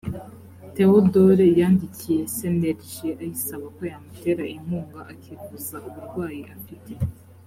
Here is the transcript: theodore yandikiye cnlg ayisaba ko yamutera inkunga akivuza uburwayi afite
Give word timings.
theodore 0.75 1.45
yandikiye 1.59 2.21
cnlg 2.35 2.93
ayisaba 3.23 3.65
ko 3.75 3.81
yamutera 3.91 4.43
inkunga 4.55 4.99
akivuza 5.11 5.75
uburwayi 5.87 6.41
afite 6.57 6.91